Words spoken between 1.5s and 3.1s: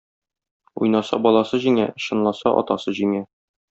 җиңә, чынласа атасы